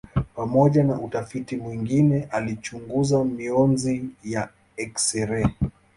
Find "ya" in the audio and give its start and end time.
4.23-4.49